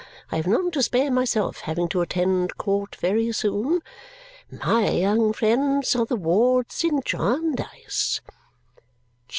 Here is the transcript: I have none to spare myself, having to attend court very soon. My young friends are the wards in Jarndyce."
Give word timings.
I 0.31 0.37
have 0.37 0.47
none 0.47 0.71
to 0.71 0.81
spare 0.81 1.11
myself, 1.11 1.59
having 1.59 1.87
to 1.89 2.01
attend 2.01 2.57
court 2.57 2.95
very 2.95 3.31
soon. 3.31 3.81
My 4.51 4.89
young 4.89 5.31
friends 5.31 5.95
are 5.95 6.07
the 6.07 6.15
wards 6.15 6.83
in 6.83 7.01
Jarndyce." 7.05 8.19